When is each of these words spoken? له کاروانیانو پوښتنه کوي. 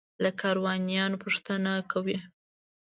له 0.23 0.29
کاروانیانو 0.41 1.21
پوښتنه 1.23 1.71
کوي. 1.91 2.17